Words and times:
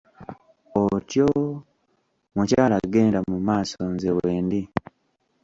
Otyo, 0.95 1.27
mukyala 2.35 2.77
genda 2.93 3.19
mu 3.29 3.37
maaso 3.47 3.79
nze 3.93 4.09
wendi. 4.17 4.61